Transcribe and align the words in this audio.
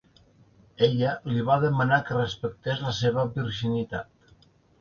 Ella 0.85 1.11
li 1.33 1.43
va 1.49 1.57
demanar 1.65 2.01
que 2.07 2.17
respectés 2.17 2.81
la 2.89 2.95
seva 3.03 3.27
virginitat. 3.37 4.37